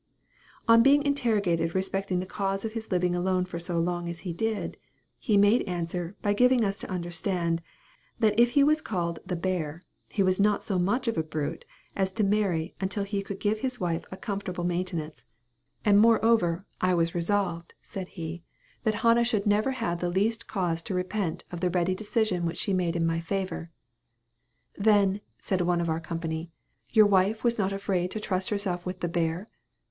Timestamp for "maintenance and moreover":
14.63-16.59